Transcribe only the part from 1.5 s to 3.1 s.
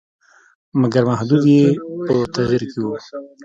یې په تغییر کې وو.